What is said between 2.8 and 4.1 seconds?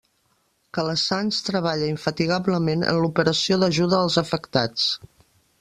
en l'operació d'ajuda